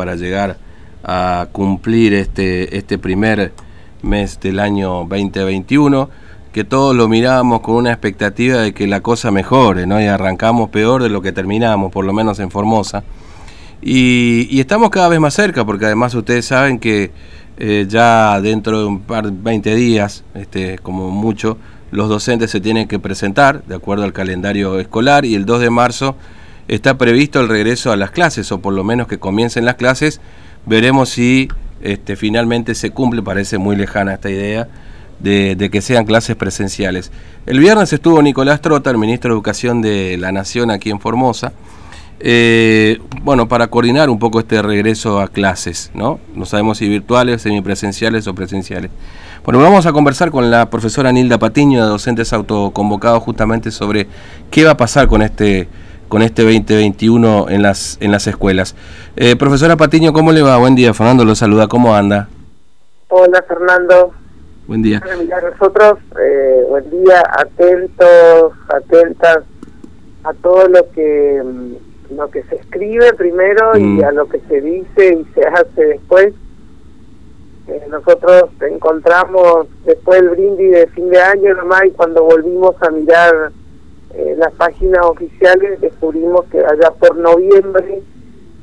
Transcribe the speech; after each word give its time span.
para 0.00 0.16
llegar 0.16 0.56
a 1.04 1.48
cumplir 1.52 2.14
este, 2.14 2.74
este 2.78 2.96
primer 2.96 3.52
mes 4.00 4.40
del 4.40 4.58
año 4.58 5.04
2021, 5.06 6.08
que 6.54 6.64
todos 6.64 6.96
lo 6.96 7.06
miramos 7.06 7.60
con 7.60 7.74
una 7.74 7.90
expectativa 7.90 8.62
de 8.62 8.72
que 8.72 8.86
la 8.86 9.02
cosa 9.02 9.30
mejore, 9.30 9.86
¿no? 9.86 10.00
Y 10.00 10.06
arrancamos 10.06 10.70
peor 10.70 11.02
de 11.02 11.10
lo 11.10 11.20
que 11.20 11.32
terminamos, 11.32 11.92
por 11.92 12.06
lo 12.06 12.14
menos 12.14 12.38
en 12.38 12.50
Formosa. 12.50 13.04
Y, 13.82 14.58
estamos 14.58 14.88
cada 14.88 15.10
vez 15.10 15.20
más 15.20 15.34
cerca, 15.34 15.66
porque 15.66 15.84
además 15.84 16.14
ustedes 16.14 16.46
saben 16.46 16.78
que 16.78 17.10
eh, 17.58 17.84
ya 17.86 18.40
dentro 18.40 18.78
de 18.78 18.86
un 18.86 19.00
par, 19.00 19.30
20 19.30 19.74
días, 19.74 20.24
este, 20.32 20.78
como 20.78 21.10
mucho, 21.10 21.58
los 21.90 22.08
docentes 22.08 22.50
se 22.50 22.62
tienen 22.62 22.88
que 22.88 22.98
presentar 22.98 23.64
de 23.64 23.74
acuerdo 23.74 24.04
al 24.04 24.14
calendario 24.14 24.80
escolar 24.80 25.26
y 25.26 25.34
el 25.34 25.44
2 25.44 25.60
de 25.60 25.68
marzo 25.68 26.16
está 26.70 26.96
previsto 26.96 27.40
el 27.40 27.48
regreso 27.48 27.90
a 27.90 27.96
las 27.96 28.12
clases, 28.12 28.50
o 28.52 28.60
por 28.60 28.72
lo 28.72 28.84
menos 28.84 29.08
que 29.08 29.18
comiencen 29.18 29.64
las 29.64 29.74
clases. 29.74 30.20
Veremos 30.66 31.08
si 31.08 31.48
este, 31.82 32.14
finalmente 32.14 32.74
se 32.76 32.90
cumple, 32.90 33.22
parece 33.22 33.58
muy 33.58 33.74
lejana 33.74 34.14
esta 34.14 34.30
idea, 34.30 34.68
de, 35.18 35.68
que 35.70 35.82
sean 35.82 36.06
clases 36.06 36.36
presenciales. 36.36 37.10
El 37.44 37.58
viernes 37.58 37.92
estuvo 37.92 38.22
Nicolás 38.22 38.60
Trota, 38.60 38.90
el 38.90 38.98
ministro 38.98 39.30
de 39.30 39.34
Educación 39.34 39.82
de 39.82 40.16
la 40.16 40.30
Nación 40.30 40.70
aquí 40.70 40.90
en 40.90 41.00
Formosa, 41.00 41.52
eh, 42.20 43.00
bueno, 43.22 43.48
para 43.48 43.66
coordinar 43.66 44.08
un 44.08 44.18
poco 44.18 44.38
este 44.38 44.62
regreso 44.62 45.20
a 45.20 45.28
clases, 45.28 45.90
¿no? 45.94 46.20
No 46.34 46.46
sabemos 46.46 46.78
si 46.78 46.88
virtuales, 46.88 47.42
semipresenciales 47.42 48.26
o 48.28 48.34
presenciales. 48.34 48.90
Bueno, 49.44 49.58
vamos 49.58 49.86
a 49.86 49.92
conversar 49.92 50.30
con 50.30 50.50
la 50.50 50.70
profesora 50.70 51.10
Nilda 51.10 51.38
Patiño, 51.38 51.82
de 51.82 51.88
docentes 51.88 52.32
autoconvocados, 52.32 53.22
justamente 53.22 53.70
sobre 53.70 54.06
qué 54.50 54.64
va 54.64 54.72
a 54.72 54.76
pasar 54.76 55.08
con 55.08 55.22
este 55.22 55.66
con 56.10 56.22
este 56.22 56.42
2021 56.42 57.46
en 57.48 57.62
las 57.62 57.96
en 58.00 58.10
las 58.10 58.26
escuelas. 58.26 58.74
Eh, 59.16 59.36
profesora 59.36 59.76
Patiño, 59.76 60.12
¿cómo 60.12 60.32
le 60.32 60.42
va? 60.42 60.58
Buen 60.58 60.74
día, 60.74 60.92
Fernando 60.92 61.24
lo 61.24 61.34
saluda, 61.34 61.68
¿cómo 61.68 61.94
anda? 61.94 62.28
Hola, 63.08 63.42
Fernando. 63.48 64.12
Buen 64.66 64.82
día. 64.82 65.00
nosotros, 65.00 65.98
eh, 66.20 66.64
buen 66.68 66.90
día, 66.90 67.22
atentos, 67.38 68.52
atentas 68.68 69.38
a 70.24 70.34
todo 70.34 70.68
lo 70.68 70.90
que 70.90 71.42
mm, 71.42 72.16
lo 72.16 72.28
que 72.28 72.42
se 72.42 72.56
escribe 72.56 73.14
primero 73.14 73.78
y 73.78 73.82
mm. 73.82 74.04
a 74.04 74.10
lo 74.10 74.28
que 74.28 74.40
se 74.48 74.60
dice 74.60 75.14
y 75.14 75.24
se 75.32 75.46
hace 75.46 75.84
después 75.84 76.34
eh, 77.68 77.86
nosotros 77.88 78.50
encontramos 78.68 79.68
después 79.84 80.20
del 80.20 80.30
brindis 80.30 80.72
de 80.72 80.86
fin 80.88 81.08
de 81.08 81.20
año 81.20 81.54
nomás 81.54 81.84
y 81.86 81.90
cuando 81.90 82.24
volvimos 82.24 82.74
a 82.82 82.90
mirar 82.90 83.52
eh, 84.14 84.34
las 84.38 84.52
páginas 84.54 85.04
oficiales 85.06 85.80
descubrimos 85.80 86.44
que 86.46 86.58
allá 86.58 86.90
por 86.98 87.16
noviembre 87.16 88.02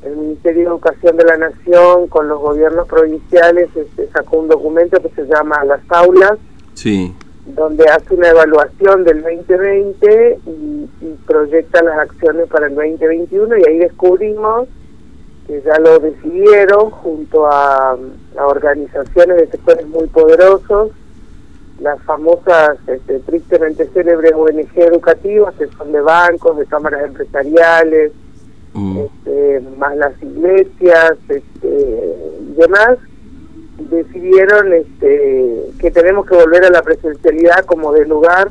el 0.04 0.16
Ministerio 0.16 0.62
de 0.62 0.68
Educación 0.68 1.16
de 1.16 1.24
la 1.24 1.36
Nación 1.38 2.08
con 2.08 2.28
los 2.28 2.40
gobiernos 2.40 2.86
provinciales 2.86 3.68
este, 3.74 4.08
sacó 4.08 4.38
un 4.38 4.48
documento 4.48 5.00
que 5.02 5.08
se 5.10 5.26
llama 5.26 5.64
Las 5.64 5.80
Aulas, 5.88 6.38
sí. 6.74 7.14
donde 7.46 7.84
hace 7.88 8.14
una 8.14 8.28
evaluación 8.28 9.04
del 9.04 9.22
2020 9.22 10.38
y, 10.46 10.88
y 11.00 11.18
proyecta 11.26 11.82
las 11.82 11.98
acciones 11.98 12.46
para 12.48 12.68
el 12.68 12.74
2021 12.74 13.56
y 13.58 13.68
ahí 13.68 13.78
descubrimos 13.78 14.68
que 15.48 15.62
ya 15.62 15.78
lo 15.80 15.98
decidieron 15.98 16.90
junto 16.90 17.46
a, 17.46 17.96
organizaciones 18.36 19.36
de 19.38 19.48
sectores 19.48 19.86
muy 19.88 20.06
poderosos, 20.08 20.90
las 21.80 22.00
famosas, 22.02 22.78
este, 22.86 23.20
tristemente 23.20 23.86
célebres 23.86 24.32
ONG 24.34 24.76
educativas, 24.76 25.54
que 25.54 25.66
son 25.68 25.92
de 25.92 26.00
bancos, 26.00 26.56
de 26.58 26.66
cámaras 26.66 27.04
empresariales, 27.04 28.12
mm. 28.74 28.98
este, 28.98 29.60
más 29.76 29.96
las 29.96 30.22
iglesias 30.22 31.12
este, 31.28 32.16
y 32.40 32.54
demás, 32.54 32.98
decidieron 33.90 34.72
este, 34.72 35.70
que 35.78 35.90
tenemos 35.90 36.26
que 36.26 36.34
volver 36.34 36.64
a 36.64 36.70
la 36.70 36.82
presencialidad 36.82 37.64
como 37.64 37.92
de 37.92 38.06
lugar. 38.06 38.50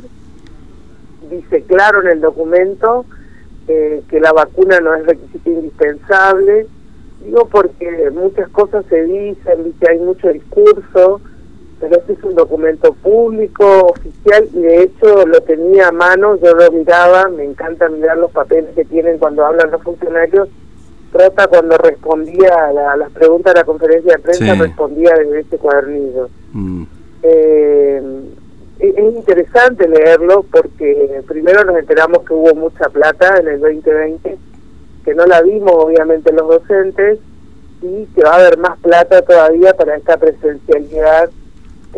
Dice 1.30 1.64
claro 1.64 2.02
en 2.02 2.08
el 2.08 2.22
documento 2.22 3.06
eh, 3.68 4.02
que 4.10 4.22
la 4.22 4.32
vacuna 4.32 4.80
no 4.80 4.96
es 4.96 5.06
requisito 5.06 5.50
indispensable, 5.50 6.68
Digo 7.24 7.48
porque 7.48 8.10
muchas 8.12 8.48
cosas 8.50 8.86
se 8.90 9.04
dicen, 9.04 9.64
¿viste? 9.64 9.90
hay 9.90 10.00
mucho 10.00 10.30
discurso, 10.30 11.20
pero 11.80 11.98
este 11.98 12.14
es 12.14 12.24
un 12.24 12.36
documento 12.36 12.94
público, 12.94 13.88
oficial, 13.90 14.48
y 14.54 14.62
de 14.62 14.84
hecho 14.84 15.26
lo 15.26 15.42
tenía 15.42 15.90
a 15.90 15.92
mano, 15.92 16.36
yo 16.38 16.54
lo 16.54 16.72
miraba, 16.72 17.30
me 17.30 17.44
encanta 17.44 17.90
mirar 17.90 18.18
los 18.18 18.32
papeles 18.32 18.72
que 18.76 18.86
tienen 18.86 19.18
cuando 19.18 19.46
hablan 19.46 19.72
los 19.72 19.82
funcionarios. 19.84 20.50
Trata 21.12 21.48
cuando 21.48 21.78
respondía 21.78 22.54
a, 22.68 22.98
las 22.98 23.12
preguntas 23.12 23.54
de 23.54 23.60
la 23.62 23.66
conferencia 23.66 24.14
de 24.14 24.20
prensa, 24.20 24.56
respondía 24.56 25.14
desde 25.18 25.40
este 25.40 25.58
cuadernillo. 25.58 26.30
Mm. 26.52 26.84
Eh, 27.24 28.02
es 28.80 29.16
interesante 29.16 29.88
leerlo 29.88 30.46
porque 30.52 31.22
primero 31.28 31.64
nos 31.64 31.78
enteramos 31.78 32.20
que 32.24 32.34
hubo 32.34 32.54
mucha 32.54 32.90
plata 32.90 33.40
en 33.40 33.48
el 33.48 33.60
2020 33.60 34.38
que 35.08 35.16
no 35.16 35.26
la 35.26 35.42
vimos 35.42 35.72
obviamente 35.74 36.34
los 36.34 36.50
docentes 36.50 37.20
y 37.82 38.06
que 38.08 38.24
va 38.24 38.32
a 38.32 38.40
haber 38.40 38.58
más 38.58 38.78
plata 38.80 39.22
todavía 39.22 39.74
para 39.74 39.96
esta 39.96 40.18
presencialidad 40.18 41.30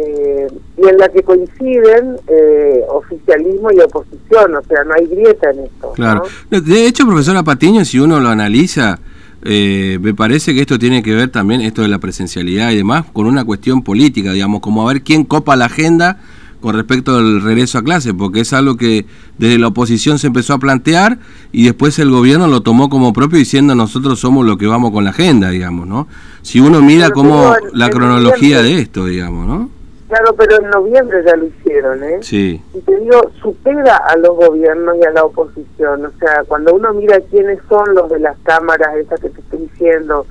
eh, 0.01 0.47
y 0.77 0.87
en 0.87 0.97
la 0.97 1.09
que 1.09 1.23
coinciden 1.23 2.15
eh, 2.27 2.81
oficialismo 2.89 3.69
y 3.73 3.79
oposición, 3.81 4.55
o 4.55 4.63
sea, 4.63 4.83
no 4.85 4.93
hay 4.93 5.07
grieta 5.07 5.49
en 5.51 5.65
esto. 5.65 5.91
Claro. 5.93 6.23
De 6.49 6.87
hecho, 6.87 7.05
profesora 7.05 7.43
Patiño, 7.43 7.83
si 7.83 7.99
uno 7.99 8.21
lo 8.21 8.29
analiza, 8.29 8.99
eh, 9.43 9.99
me 10.01 10.13
parece 10.13 10.53
que 10.53 10.61
esto 10.61 10.79
tiene 10.79 11.03
que 11.03 11.13
ver 11.13 11.29
también, 11.29 11.59
esto 11.59 11.81
de 11.81 11.89
la 11.89 11.99
presencialidad 11.99 12.71
y 12.71 12.77
demás, 12.77 13.05
con 13.11 13.25
una 13.25 13.43
cuestión 13.43 13.81
política, 13.81 14.31
digamos, 14.31 14.61
como 14.61 14.87
a 14.87 14.93
ver 14.93 15.01
quién 15.01 15.25
copa 15.25 15.57
la 15.57 15.65
agenda 15.65 16.21
con 16.61 16.75
respecto 16.75 17.17
al 17.17 17.41
regreso 17.41 17.77
a 17.77 17.83
clase, 17.83 18.13
porque 18.13 18.41
es 18.41 18.53
algo 18.53 18.77
que 18.77 19.05
desde 19.37 19.57
la 19.57 19.67
oposición 19.67 20.17
se 20.17 20.27
empezó 20.27 20.53
a 20.53 20.59
plantear 20.59 21.19
y 21.51 21.63
después 21.63 21.99
el 21.99 22.09
gobierno 22.09 22.47
lo 22.47 22.61
tomó 22.61 22.89
como 22.89 23.11
propio 23.11 23.37
diciendo 23.37 23.75
nosotros 23.75 24.19
somos 24.19 24.45
lo 24.45 24.57
que 24.57 24.67
vamos 24.67 24.91
con 24.91 25.03
la 25.03 25.09
agenda, 25.09 25.49
digamos, 25.49 25.87
¿no? 25.87 26.07
Si 26.41 26.59
uno 26.59 26.81
mira 26.81 27.11
como 27.11 27.53
la 27.73 27.89
cronología 27.89 28.61
de 28.61 28.79
esto, 28.79 29.05
digamos, 29.05 29.47
¿no? 29.47 29.78
Claro, 30.09 30.33
pero 30.35 30.57
en 30.57 30.69
noviembre 30.69 31.23
ya 31.23 31.35
lo 31.35 31.45
hicieron, 31.45 32.03
¿eh? 32.03 32.17
Sí. 32.21 32.61
Y 32.73 32.79
te 32.81 32.95
digo, 32.97 33.31
supera 33.41 33.97
a 33.97 34.17
los 34.17 34.35
gobiernos 34.35 34.97
y 34.97 35.05
a 35.05 35.11
la 35.11 35.23
oposición. 35.23 36.05
O 36.05 36.11
sea, 36.19 36.43
cuando 36.47 36.73
uno 36.73 36.93
mira 36.93 37.21
quiénes 37.21 37.59
son 37.69 37.93
los 37.93 38.09
de 38.09 38.19
las 38.19 38.37
cámaras, 38.39 38.95
esas 38.97 39.19
que 39.19 39.29
te 39.29 39.39
estoy 39.39 39.59
diciendo, 39.59 40.25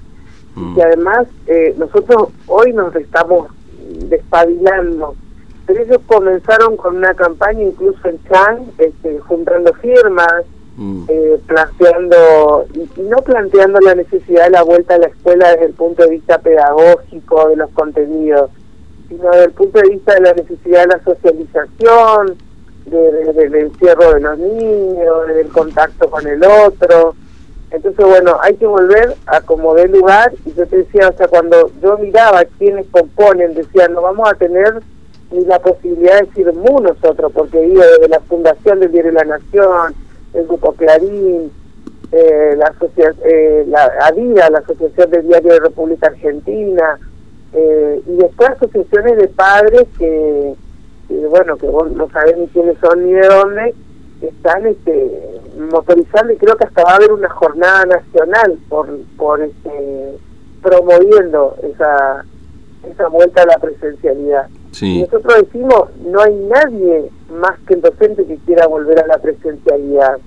y 0.56 0.60
mm. 0.60 0.74
que 0.74 0.82
además 0.82 1.28
eh, 1.46 1.74
nosotros 1.78 2.28
hoy 2.48 2.72
nos 2.72 2.94
estamos 2.96 3.48
despabilando 4.10 5.14
pero 5.68 5.82
ellos 5.82 6.00
comenzaron 6.06 6.78
con 6.78 6.96
una 6.96 7.12
campaña 7.12 7.62
incluso 7.62 8.08
en 8.08 8.18
Chan, 8.24 8.72
este, 8.78 9.18
juntando 9.18 9.74
firmas, 9.74 10.44
mm. 10.78 11.04
eh, 11.08 11.38
planteando, 11.46 12.64
y, 12.72 13.02
no 13.02 13.18
planteando 13.18 13.78
la 13.80 13.94
necesidad 13.94 14.44
de 14.44 14.50
la 14.52 14.62
vuelta 14.62 14.94
a 14.94 14.98
la 14.98 15.08
escuela 15.08 15.50
desde 15.50 15.66
el 15.66 15.74
punto 15.74 16.04
de 16.04 16.10
vista 16.12 16.38
pedagógico 16.38 17.50
de 17.50 17.56
los 17.56 17.70
contenidos, 17.72 18.50
sino 19.08 19.30
desde 19.30 19.44
el 19.44 19.52
punto 19.52 19.80
de 19.80 19.90
vista 19.90 20.14
de 20.14 20.20
la 20.20 20.32
necesidad 20.34 20.82
de 20.82 20.96
la 20.96 21.04
socialización, 21.04 22.36
del 22.86 23.54
encierro 23.54 24.14
de 24.14 24.20
los 24.20 24.38
niños, 24.38 25.28
del 25.28 25.48
contacto 25.48 26.10
con 26.10 26.26
el 26.26 26.42
otro. 26.42 27.14
Entonces, 27.70 28.04
bueno, 28.04 28.38
hay 28.40 28.56
que 28.56 28.66
volver 28.66 29.14
a 29.26 29.40
como 29.42 29.74
de 29.74 29.88
lugar, 29.88 30.32
y 30.46 30.54
yo 30.54 30.66
te 30.66 30.78
decía, 30.78 31.08
o 31.08 31.16
sea, 31.16 31.28
cuando 31.28 31.70
yo 31.82 31.98
miraba 31.98 32.44
quienes 32.58 32.86
componen, 32.86 33.54
decían, 33.54 33.92
no 33.92 34.00
vamos 34.00 34.28
a 34.30 34.34
tener 34.34 34.80
ni 35.30 35.44
la 35.44 35.58
posibilidad 35.58 36.20
de 36.20 36.26
decir 36.26 36.52
mu 36.54 36.80
nosotros, 36.80 37.30
porque 37.34 37.60
digo, 37.60 37.82
desde 37.82 38.08
la 38.08 38.20
fundación 38.20 38.80
del 38.80 38.92
Diario 38.92 39.12
de 39.12 39.18
la 39.18 39.36
Nación, 39.36 39.94
el 40.32 40.46
Grupo 40.46 40.72
Clarín, 40.72 41.52
eh, 42.10 42.56
la, 42.56 42.74
eh, 43.24 43.64
la 43.68 43.92
ADIDA, 44.00 44.48
la 44.48 44.58
Asociación 44.60 45.10
del 45.10 45.28
Diario 45.28 45.52
de 45.52 45.60
República 45.60 46.06
Argentina, 46.06 46.98
eh, 47.52 48.02
y 48.06 48.16
después 48.16 48.50
asociaciones 48.50 49.16
de 49.18 49.28
padres 49.28 49.86
que, 49.98 50.54
bueno, 51.30 51.56
que 51.56 51.66
vos 51.66 51.90
no 51.92 52.08
sabés 52.10 52.36
ni 52.36 52.46
quiénes 52.48 52.76
son 52.78 53.04
ni 53.04 53.12
de 53.12 53.26
dónde, 53.26 53.74
están 54.20 54.66
este, 54.66 55.40
motorizando 55.70 56.32
y 56.32 56.36
creo 56.36 56.56
que 56.56 56.64
hasta 56.64 56.82
va 56.82 56.92
a 56.92 56.96
haber 56.96 57.12
una 57.12 57.28
jornada 57.30 57.84
nacional 57.86 58.58
por, 58.68 58.88
por 59.16 59.40
este, 59.40 60.18
promoviendo 60.62 61.56
esa, 61.62 62.24
esa 62.90 63.08
vuelta 63.08 63.42
a 63.42 63.46
la 63.46 63.58
presencialidad. 63.58 64.48
Nosotros 64.80 65.42
decimos, 65.42 65.88
no 66.06 66.20
hay 66.20 66.34
nadie 66.34 67.10
más 67.30 67.58
que 67.66 67.74
el 67.74 67.80
docente 67.80 68.24
que 68.24 68.36
quiera 68.38 68.66
volver 68.66 69.00
a 69.00 69.06
la 69.06 69.18
presencialidad, 69.18 70.18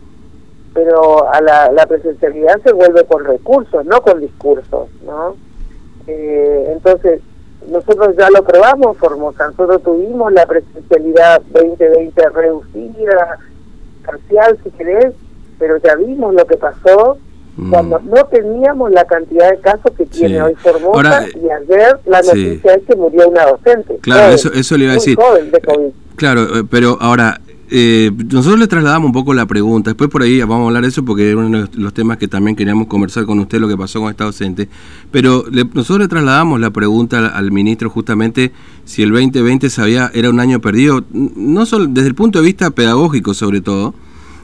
pero 0.74 1.32
a 1.32 1.42
la, 1.42 1.86
presencialidad 1.88 2.62
se 2.64 2.74
vuelve 2.74 3.06
con 3.06 3.24
recursos, 3.24 3.86
no 3.86 4.02
con 4.02 4.20
discursos, 4.20 4.90
¿no? 5.06 5.36
Eh, 6.08 6.70
entonces, 6.74 7.22
nosotros 7.70 8.16
ya 8.18 8.30
lo 8.30 8.44
probamos, 8.44 8.98
Formosa, 8.98 9.48
nosotros 9.48 9.84
tuvimos 9.84 10.32
la 10.34 10.46
presencialidad 10.46 11.42
2020 11.52 12.30
reducida, 12.30 13.38
parcial 14.06 14.58
si 14.64 14.72
querés, 14.72 15.14
pero 15.60 15.78
ya 15.78 15.96
vimos 15.96 16.34
lo 16.34 16.46
que 16.46 16.58
pasó 16.58 17.18
Mm. 17.58 17.70
cuando 17.70 18.00
no 18.00 18.24
teníamos 18.26 18.92
la 18.92 19.04
cantidad 19.06 19.52
de 19.52 19.60
casos 19.60 19.92
que 19.98 20.06
tiene 20.06 20.42
hoy 20.42 20.56
Formosa 20.56 21.26
y 21.36 21.50
ayer 21.50 22.00
la 22.06 22.22
noticia 22.22 22.76
es 22.76 22.84
que 22.88 22.96
murió 22.96 23.28
una 23.28 23.46
docente. 23.46 23.98
Claro, 24.02 24.34
eso, 24.34 24.52
eso 24.54 24.78
le 24.78 24.86
iba 24.86 24.94
a 24.94 24.96
decir. 24.96 25.18
Claro, 26.16 26.42
eh, 26.44 26.64
pero 26.70 26.98
ahora, 27.02 27.42
eh, 27.74 28.12
nosotros 28.30 28.60
le 28.60 28.68
trasladamos 28.68 29.08
un 29.08 29.14
poco 29.14 29.34
la 29.34 29.46
pregunta, 29.46 29.92
después 29.92 30.10
por 30.10 30.24
ahí 30.24 30.40
vamos 30.42 30.66
a 30.66 30.68
hablar 30.68 30.84
de 30.84 30.90
eso 30.90 31.06
porque 31.06 31.30
era 31.30 31.38
uno 31.38 31.68
de 31.68 31.70
los 31.78 31.94
temas 31.94 32.18
que 32.18 32.28
también 32.28 32.58
queríamos 32.58 32.88
conversar 32.88 33.26
con 33.26 33.40
usted, 33.40 33.62
lo 33.62 33.70
que 33.70 33.78
pasó 33.78 34.02
con 34.02 34.10
esta 34.10 34.26
docente, 34.26 34.68
pero 35.10 35.46
nosotros 35.74 36.00
le 36.00 36.08
trasladamos 36.10 36.60
la 36.60 36.72
pregunta 36.72 37.28
al, 37.28 37.52
ministro 37.54 37.90
justamente 37.90 38.52
si 38.84 39.04
el 39.04 39.12
2020 39.12 39.70
sabía, 39.70 40.12
era 40.14 40.30
un 40.30 40.42
año 40.42 40.60
perdido, 40.60 41.06
no 41.14 41.66
solo 41.66 41.88
desde 41.88 42.10
el 42.10 42.16
punto 42.16 42.40
de 42.40 42.46
vista 42.46 42.72
pedagógico 42.72 43.34
sobre 43.34 43.62
todo, 43.62 43.96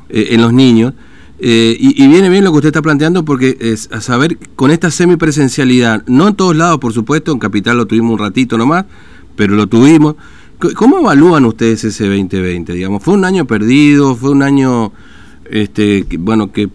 eh, 0.07 0.27
en 0.31 0.39
los 0.39 0.53
niños, 0.53 0.93
eh, 1.39 1.75
y, 1.77 2.07
viene 2.07 2.29
bien 2.29 2.45
lo 2.45 2.51
que 2.51 2.57
usted 2.59 2.69
está 2.69 2.81
planteando 2.81 3.25
porque 3.25 3.57
es 3.59 3.89
a 3.91 3.99
saber 3.99 4.37
con 4.55 4.71
esta 4.71 4.89
semipresencialidad, 4.89 6.01
no 6.07 6.29
en 6.29 6.35
todos 6.35 6.55
lados 6.55 6.79
por 6.79 6.93
supuesto, 6.93 7.33
en 7.33 7.39
Capital 7.39 7.75
lo 7.75 7.87
tuvimos 7.87 8.13
un 8.13 8.19
ratito 8.19 8.57
nomás, 8.57 8.85
pero 9.35 9.55
lo 9.55 9.67
tuvimos. 9.67 10.15
¿Cómo 10.75 10.99
evalúan 10.99 11.45
ustedes 11.45 11.83
ese 11.83 12.05
2020? 12.05 12.73
Digamos, 12.73 13.03
¿Fue 13.03 13.13
un 13.13 13.25
año 13.25 13.45
perdido? 13.45 14.15
¿Fue 14.15 14.31
un 14.31 14.41
año, 14.41 14.91
este, 15.49 16.05
bueno, 16.17 16.51
que, 16.51 16.67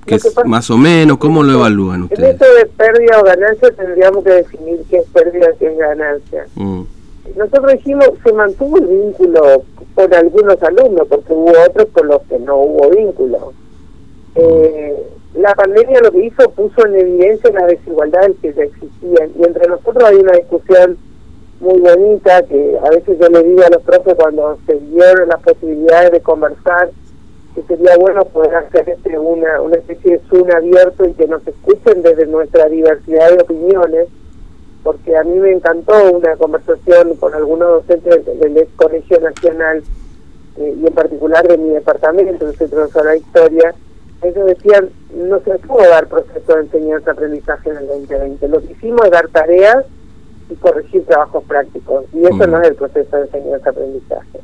más 0.44 0.70
o 0.70 0.78
menos? 0.78 1.18
¿Cómo 1.18 1.42
lo 1.42 1.52
evalúan 1.52 2.04
ustedes? 2.04 2.22
En 2.22 2.30
esto 2.30 2.44
de 2.54 2.66
pérdida 2.66 3.20
o 3.20 3.24
ganancia 3.24 3.70
tendríamos 3.72 4.24
que 4.24 4.30
definir 4.30 4.80
qué 4.88 4.98
es 4.98 5.06
pérdida 5.06 5.48
y 5.54 5.58
qué 5.58 5.66
es 5.66 5.78
ganancia. 5.78 6.46
Mm. 6.54 6.82
Nosotros 7.36 7.72
dijimos, 7.72 8.10
se 8.24 8.32
mantuvo 8.32 8.78
el 8.78 8.86
vínculo 8.86 9.64
con 9.94 10.14
algunos 10.14 10.62
alumnos, 10.62 11.06
porque 11.08 11.32
hubo 11.32 11.52
otros 11.68 11.88
con 11.92 12.06
los 12.08 12.22
que 12.22 12.38
no 12.38 12.56
hubo 12.56 12.90
vínculo 12.90 13.52
eh, 14.34 15.06
la 15.34 15.54
pandemia 15.54 16.00
lo 16.00 16.10
que 16.10 16.26
hizo 16.26 16.50
puso 16.50 16.86
en 16.86 16.94
evidencia 16.96 17.50
las 17.52 17.68
desigualdades 17.68 18.36
que 18.40 18.52
ya 18.52 18.62
existían 18.64 19.30
y 19.38 19.44
entre 19.44 19.68
nosotros 19.68 20.04
hay 20.04 20.16
una 20.16 20.32
discusión 20.32 20.96
muy 21.62 21.78
bonita 21.78 22.42
que 22.42 22.76
a 22.84 22.90
veces 22.90 23.18
yo 23.20 23.28
le 23.28 23.42
digo 23.44 23.62
a 23.64 23.70
los 23.70 23.82
profes 23.82 24.16
cuando 24.16 24.58
se 24.66 24.74
dieron 24.74 25.28
las 25.28 25.40
posibilidades 25.42 26.10
de 26.10 26.20
conversar 26.20 26.90
que 27.54 27.62
sería 27.62 27.96
bueno 27.98 28.24
poder 28.24 28.56
hacer 28.56 28.88
este 28.88 29.16
una, 29.16 29.60
una 29.60 29.76
especie 29.76 30.12
de 30.12 30.20
Zoom 30.28 30.50
abierto 30.50 31.06
y 31.06 31.12
que 31.12 31.28
nos 31.28 31.46
escuchen 31.46 32.02
desde 32.02 32.26
nuestra 32.26 32.68
diversidad 32.68 33.30
de 33.30 33.42
opiniones 33.42 34.08
porque 34.82 35.16
a 35.16 35.22
mí 35.22 35.38
me 35.38 35.52
encantó 35.52 35.92
una 36.10 36.34
conversación 36.34 37.14
con 37.16 37.32
algunos 37.32 37.86
docentes 37.86 38.26
del, 38.40 38.58
ex 38.58 38.68
Colegio 38.74 39.20
Nacional 39.20 39.84
eh, 40.58 40.76
y 40.82 40.84
en 40.84 40.92
particular 40.92 41.46
de 41.46 41.58
mi 41.58 41.68
departamento, 41.68 42.48
el 42.48 42.56
Centro 42.56 42.88
de 42.88 43.04
la 43.04 43.16
Historia, 43.16 43.74
ellos 44.22 44.46
decían, 44.46 44.90
no 45.14 45.38
se 45.40 45.56
pudo 45.60 45.88
dar 45.88 46.08
proceso 46.08 46.54
de 46.54 46.62
enseñanza-aprendizaje 46.62 47.70
en 47.70 47.76
el 47.76 47.86
2020. 47.86 48.48
Lo 48.48 48.60
que 48.60 48.72
hicimos 48.72 49.04
es 49.04 49.10
dar 49.12 49.28
tareas 49.28 49.86
y 50.52 50.56
corregir 50.56 51.04
trabajos 51.06 51.44
prácticos. 51.44 52.04
Y 52.12 52.24
eso 52.24 52.46
no 52.46 52.60
es 52.60 52.68
el 52.68 52.74
proceso 52.74 53.16
de 53.16 53.22
enseñanza-aprendizaje. 53.22 54.40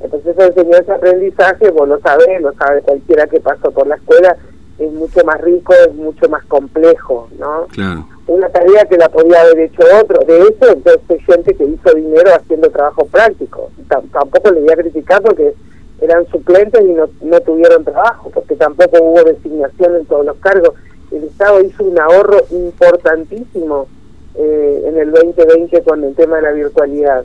El 0.00 0.10
proceso 0.10 0.40
de 0.40 0.46
enseñanza-aprendizaje, 0.46 1.70
vos 1.70 1.88
lo 1.88 2.00
sabés, 2.00 2.40
lo 2.40 2.52
sabe 2.54 2.82
cualquiera 2.82 3.26
que 3.26 3.40
pasó 3.40 3.70
por 3.70 3.86
la 3.86 3.96
escuela, 3.96 4.36
es 4.78 4.92
mucho 4.92 5.24
más 5.24 5.40
rico, 5.40 5.74
es 5.74 5.94
mucho 5.94 6.28
más 6.28 6.44
complejo, 6.46 7.28
¿no? 7.38 7.66
Claro. 7.72 8.06
Una 8.28 8.48
tarea 8.48 8.84
que 8.84 8.96
la 8.96 9.08
podía 9.08 9.40
haber 9.40 9.58
hecho 9.60 9.82
otro. 10.00 10.20
De 10.24 10.40
hecho, 10.42 10.72
entonces 10.72 11.24
gente 11.26 11.54
que 11.54 11.64
hizo 11.64 11.94
dinero 11.94 12.30
haciendo 12.34 12.70
trabajo 12.70 13.06
práctico. 13.06 13.70
tampoco 13.88 14.50
le 14.52 14.60
voy 14.60 14.72
a 14.72 14.76
criticar 14.76 15.22
porque 15.22 15.54
eran 16.00 16.26
suplentes 16.28 16.80
y 16.82 16.92
no, 16.92 17.08
no 17.22 17.40
tuvieron 17.40 17.84
trabajo, 17.84 18.30
porque 18.32 18.54
tampoco 18.54 19.02
hubo 19.02 19.24
designación 19.24 19.96
en 19.96 20.06
todos 20.06 20.26
los 20.26 20.36
cargos. 20.36 20.74
El 21.10 21.24
Estado 21.24 21.60
hizo 21.62 21.84
un 21.84 21.98
ahorro 21.98 22.38
importantísimo 22.50 23.88
eh, 24.34 24.82
en 24.86 24.98
el 24.98 25.10
2020 25.10 25.82
con 25.82 26.04
el 26.04 26.14
tema 26.14 26.36
de 26.36 26.42
la 26.42 26.52
virtualidad, 26.52 27.24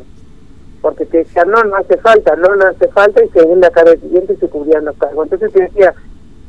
porque 0.81 1.05
te 1.05 1.19
decían, 1.19 1.49
no, 1.49 1.63
no 1.63 1.77
hace 1.77 1.97
falta, 1.97 2.35
no, 2.35 2.55
no 2.55 2.67
hace 2.67 2.87
falta, 2.89 3.23
y 3.23 3.29
según 3.29 3.61
la 3.61 3.69
carga 3.69 3.95
siguiente 3.95 4.35
se 4.37 4.47
cubrían 4.47 4.85
los 4.85 4.97
cargos. 4.97 5.25
Entonces 5.25 5.51
te 5.53 5.63
decía, 5.63 5.93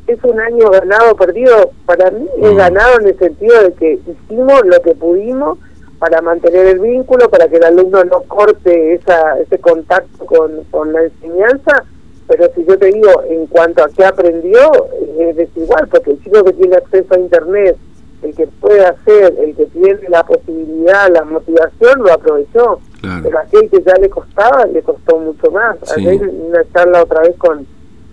es 0.07 0.23
un 0.25 0.41
año 0.41 0.71
ganado 0.71 1.13
o 1.13 1.17
perdido, 1.17 1.71
para 1.87 2.11
mí 2.11 2.27
es 2.41 2.53
mm. 2.53 2.57
ganado 2.57 3.01
en 3.01 3.09
el 3.09 3.19
sentido 3.19 3.63
de 3.63 3.73
que 3.73 4.01
hicimos 4.07 4.63
lo 4.65 4.81
que 4.83 4.95
pudimos 4.95 5.59
para 5.99 6.21
mantener 6.21 6.67
el 6.67 6.81
vínculo, 6.81 7.31
para 7.31 7.49
que 7.49 7.57
el 7.57 7.65
alumno 7.65 8.05
no 8.05 8.23
corte 8.23 8.95
esa, 8.95 9.39
ese 9.39 9.59
contacto 9.59 10.27
con, 10.27 10.65
con 10.71 10.93
la 10.93 11.05
enseñanza, 11.05 11.85
pero 12.27 12.51
si 12.55 12.65
yo 12.65 12.79
te 12.79 12.87
digo, 12.87 13.23
en 13.29 13.47
cuanto 13.47 13.83
a 13.83 13.89
qué 13.89 14.05
aprendió, 14.05 14.71
es 15.19 15.37
desigual, 15.37 15.89
porque 15.89 16.13
el 16.13 16.23
chico 16.23 16.43
que 16.45 16.53
tiene 16.55 16.77
acceso 16.77 17.15
a 17.15 17.19
Internet, 17.19 17.77
el 18.25 18.35
que 18.35 18.47
puede 18.47 18.85
hacer, 18.85 19.35
el 19.39 19.55
que 19.55 19.67
tiene 19.67 20.09
la 20.09 20.25
posibilidad, 20.25 21.11
la 21.11 21.25
motivación, 21.25 22.01
lo 22.01 22.13
aprovechó. 22.13 22.81
Pero 23.23 23.39
aquel 23.39 23.69
que 23.69 23.83
ya 23.83 23.95
le 24.01 24.09
costaba, 24.09 24.65
le 24.65 24.83
costó 24.83 25.19
mucho 25.19 25.51
más. 25.51 25.77
Sí. 25.83 26.07
Ayer 26.07 26.27
una 26.27 26.65
charla 26.73 27.03
otra 27.03 27.21
vez 27.21 27.37
con, 27.37 27.67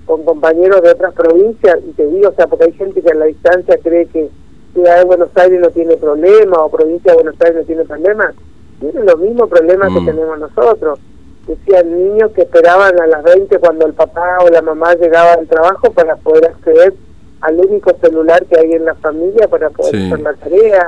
con 0.06 0.25
compañeros 0.25 0.81
de 0.81 0.92
otras 0.92 1.13
provincias, 1.13 1.78
y 1.88 1.94
te 1.94 2.06
digo, 2.08 2.30
o 2.30 2.34
sea, 2.34 2.48
porque 2.48 2.66
hay 2.66 2.74
gente 2.74 3.02
que 3.02 3.10
a 3.10 3.16
la 3.16 3.25
distancia 3.25 3.78
cree 3.81 4.06
que 4.08 4.30
Ciudad 4.74 4.98
de 4.98 5.06
Buenos 5.06 5.30
Aires 5.36 5.62
no 5.62 5.69
tiene 5.69 5.96
problema, 5.96 6.58
o 6.58 6.69
provincia 6.69 7.12
de 7.12 7.24
Buenos 7.24 7.42
Aires 7.42 7.62
no 7.62 7.63
tiene 7.66 7.86
problema. 7.86 8.34
Tienen 8.80 9.06
los 9.06 9.19
mismos 9.19 9.50
problemas 9.50 9.94
que 9.94 10.02
mm. 10.02 10.06
tenemos 10.06 10.40
nosotros 10.40 11.00
decían 11.48 11.92
niños 11.92 12.31
que 12.31 12.44
esperaban 12.44 13.00
a 13.00 13.08
las 13.08 13.24
20 13.24 13.58
cuando 13.60 13.88
el 13.88 13.94
papá 13.94 14.38
o 14.44 14.50
la 14.50 14.62
mamá 14.62 14.94
llegaba 14.94 15.38
del 15.38 15.48
trabajo 15.48 15.92
para 15.92 16.16
poder 16.18 16.46
acceder 16.46 16.94
al 17.41 17.55
único 17.59 17.95
celular 17.99 18.45
que 18.47 18.59
hay 18.59 18.73
en 18.73 18.85
la 18.85 18.95
familia 18.95 19.47
para 19.47 19.69
poder 19.71 19.95
hacer 19.95 20.19
la 20.19 20.33
tarea, 20.33 20.85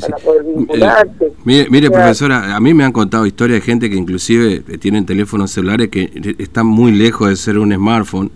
para 0.00 0.16
poder 0.16 0.44
vincularse. 0.44 1.32
mire, 1.44 1.90
profesora, 1.90 2.56
a 2.56 2.60
mí 2.60 2.72
me 2.72 2.84
han 2.84 2.92
contado 2.92 3.26
historias 3.26 3.60
de 3.60 3.66
gente 3.66 3.90
que 3.90 3.96
inclusive 3.96 4.60
tienen 4.78 5.04
teléfonos 5.04 5.50
celulares 5.50 5.88
que 5.88 6.36
están 6.38 6.66
muy 6.66 6.92
lejos 6.92 7.28
de 7.28 7.36
ser 7.36 7.58
un 7.58 7.74
smartphone, 7.74 8.30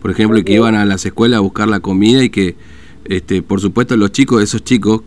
por 0.00 0.10
ejemplo, 0.10 0.38
y 0.38 0.44
que 0.44 0.52
iban 0.52 0.74
a 0.74 0.84
las 0.84 1.06
escuelas 1.06 1.38
a 1.38 1.40
buscar 1.40 1.68
la 1.68 1.80
comida 1.80 2.22
y 2.22 2.28
que, 2.28 2.54
este, 3.06 3.42
por 3.42 3.60
supuesto, 3.60 3.96
los 3.96 4.12
chicos, 4.12 4.42
esos 4.42 4.62
chicos, 4.62 5.00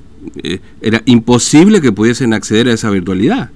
eh, 0.44 0.60
era 0.82 1.02
imposible 1.06 1.80
que 1.80 1.92
pudiesen 1.92 2.34
acceder 2.34 2.68
a 2.70 2.74
esa 2.74 2.90
virtualidad. 2.90 3.52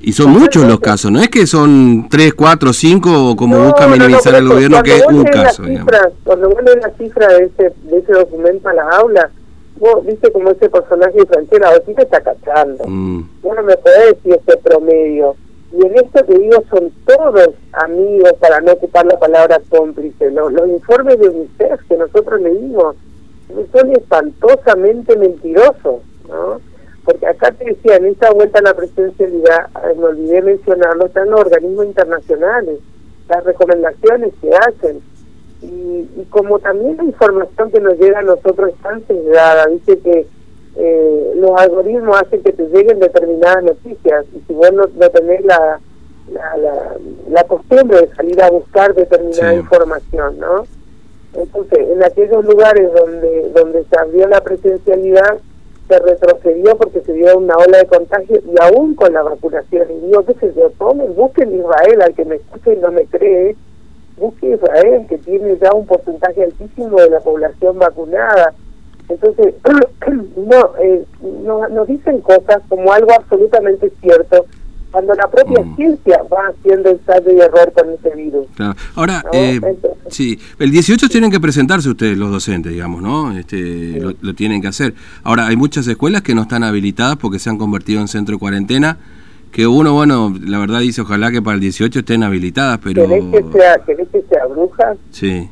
Y 0.00 0.12
son 0.12 0.30
muchos 0.30 0.64
los 0.64 0.78
casos, 0.78 1.10
no 1.10 1.20
es 1.20 1.28
que 1.28 1.46
son 1.46 2.08
3, 2.08 2.34
4, 2.34 2.72
5 2.72 3.30
o 3.30 3.36
como 3.36 3.64
busca 3.64 3.88
minimizar 3.88 4.34
el 4.34 4.48
gobierno, 4.48 4.82
que 4.82 4.96
es 4.96 5.06
un 5.06 5.24
caso. 5.24 5.64
cuando 6.24 6.50
vos 6.50 6.62
lees 6.62 6.78
la 6.80 6.90
cifra 6.96 7.26
de 7.28 7.44
ese, 7.46 7.72
de 7.82 7.98
ese 7.98 8.12
documento 8.12 8.68
a 8.68 8.74
la 8.74 8.88
aula, 8.90 9.30
vos 9.78 10.06
viste 10.06 10.30
como 10.30 10.50
ese 10.50 10.68
personaje 10.68 11.18
vos 11.18 11.82
sí 11.86 11.94
te 11.94 12.02
está 12.02 12.20
cachando. 12.20 12.84
Mm. 12.86 13.28
Vos 13.42 13.56
no 13.56 13.62
me 13.62 13.76
podés 13.76 14.14
decir 14.14 14.40
ese 14.46 14.56
promedio. 14.58 15.34
Y 15.72 15.84
en 15.84 15.96
esto 15.96 16.24
te 16.24 16.38
digo, 16.38 16.62
son 16.70 16.90
todos 17.04 17.50
amigos, 17.72 18.32
para 18.40 18.60
no 18.60 18.72
ocupar 18.72 19.04
la 19.04 19.18
palabra 19.18 19.60
cómplice. 19.68 20.30
Los, 20.30 20.52
los 20.52 20.68
informes 20.68 21.18
de 21.18 21.28
UNICEF 21.28 21.80
que 21.88 21.96
nosotros 21.96 22.40
leímos 22.40 22.96
son 23.72 23.92
espantosamente 23.92 25.16
mentirosos, 25.16 26.00
¿no? 26.28 26.60
Porque 27.08 27.26
acá 27.26 27.50
te 27.52 27.64
decía, 27.64 27.96
en 27.96 28.04
esta 28.04 28.30
vuelta 28.32 28.58
a 28.58 28.62
la 28.62 28.74
presencialidad, 28.74 29.70
eh, 29.82 29.94
me 29.96 30.04
olvidé 30.04 30.42
mencionarlo, 30.42 31.06
están 31.06 31.30
los 31.30 31.40
organismos 31.40 31.86
internacionales, 31.86 32.80
las 33.30 33.44
recomendaciones 33.44 34.34
que 34.42 34.50
hacen, 34.54 35.00
y, 35.62 36.26
como 36.28 36.58
también 36.58 36.98
la 36.98 37.04
información 37.04 37.70
que 37.70 37.80
nos 37.80 37.98
llega 37.98 38.18
a 38.18 38.22
nosotros 38.22 38.68
está 38.68 39.00
sesgada, 39.06 39.68
dice 39.68 39.98
que 40.00 40.26
eh, 40.76 41.32
los 41.36 41.58
algoritmos 41.58 42.20
hacen 42.20 42.42
que 42.42 42.52
te 42.52 42.68
lleguen 42.68 43.00
determinadas 43.00 43.64
noticias, 43.64 44.26
y 44.34 44.40
si 44.46 44.52
vos 44.52 44.70
no, 44.74 44.86
tenés 45.08 45.42
la, 45.46 45.80
la, 46.30 46.94
la, 47.30 47.44
costumbre 47.44 48.02
de 48.02 48.14
salir 48.16 48.42
a 48.42 48.50
buscar 48.50 48.94
determinada 48.94 49.54
información, 49.54 50.38
¿no? 50.38 50.66
Entonces, 51.32 51.78
en 51.88 52.04
aquellos 52.04 52.44
lugares 52.44 52.92
donde, 52.92 53.48
donde 53.54 53.84
se 53.84 53.98
abrió 53.98 54.28
la 54.28 54.42
presencialidad, 54.42 55.38
se 55.88 55.98
retrocedió 55.98 56.76
porque 56.76 57.00
se 57.00 57.12
dio 57.14 57.38
una 57.38 57.56
ola 57.56 57.78
de 57.78 57.86
contagio 57.86 58.40
y 58.44 58.54
aún 58.60 58.94
con 58.94 59.12
la 59.12 59.22
vacunación. 59.22 59.88
Y 59.90 60.06
digo, 60.06 60.24
qué 60.24 60.34
sé 60.34 60.52
yo, 60.54 60.70
tomen, 60.78 61.14
busquen 61.14 61.54
Israel, 61.54 62.02
al 62.02 62.14
que 62.14 62.24
me 62.26 62.36
escuche 62.36 62.74
y 62.74 62.76
no 62.76 62.92
me 62.92 63.06
cree, 63.06 63.56
busque 64.18 64.50
Israel, 64.50 65.06
que 65.08 65.18
tiene 65.18 65.56
ya 65.58 65.72
un 65.72 65.86
porcentaje 65.86 66.44
altísimo 66.44 67.00
de 67.00 67.10
la 67.10 67.20
población 67.20 67.78
vacunada. 67.78 68.52
Entonces, 69.08 69.54
no, 70.36 70.74
eh, 70.78 71.04
no, 71.22 71.66
nos 71.68 71.86
dicen 71.86 72.20
cosas 72.20 72.60
como 72.68 72.92
algo 72.92 73.10
absolutamente 73.12 73.90
cierto, 74.00 74.44
cuando 74.90 75.14
la 75.14 75.28
propia 75.28 75.62
mm. 75.62 75.76
ciencia 75.76 76.20
va 76.32 76.48
haciendo 76.48 76.90
ensayo 76.90 77.32
y 77.32 77.40
error 77.40 77.72
con 77.72 77.90
ese 77.92 78.14
virus. 78.14 78.46
Ahora, 78.94 79.24
eh, 79.32 79.60
sí, 80.08 80.38
el 80.58 80.70
18 80.70 81.08
tienen 81.08 81.30
que 81.30 81.40
presentarse 81.40 81.88
ustedes 81.88 82.16
los 82.16 82.30
docentes, 82.30 82.72
digamos, 82.72 83.02
¿no? 83.02 83.36
Este, 83.36 84.00
lo, 84.00 84.34
tienen 84.34 84.62
que 84.62 84.68
hacer. 84.68 84.94
Ahora, 85.22 85.46
hay 85.46 85.56
muchas 85.56 85.86
escuelas 85.86 86.22
que 86.22 86.34
no 86.34 86.42
están 86.42 86.64
habilitadas 86.64 87.16
porque 87.16 87.38
se 87.38 87.50
han 87.50 87.58
convertido 87.58 88.00
en 88.00 88.08
centro 88.08 88.36
de 88.36 88.38
cuarentena, 88.38 88.98
que 89.52 89.66
uno, 89.66 89.92
bueno, 89.92 90.34
la 90.40 90.58
verdad 90.58 90.80
dice, 90.80 91.00
ojalá 91.00 91.30
que 91.30 91.42
para 91.42 91.54
el 91.54 91.60
18 91.60 92.00
estén 92.00 92.22
habilitadas, 92.22 92.78
pero... 92.82 93.06
¿Querés 93.06 93.24
que 93.24 93.52
sea, 93.52 93.78
¿querés 93.84 94.08
que 94.08 94.22
sea 94.22 94.46
bruja? 94.46 94.94
Sí. 95.10 95.48